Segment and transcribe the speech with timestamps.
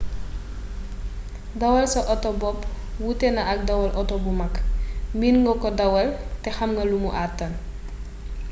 [1.61, 2.59] dawal sa auto bopp
[3.01, 4.53] wuute na ak dawal auto bu mag
[5.17, 6.07] miin nga ko dawal
[6.41, 7.53] te xamna lumu àttan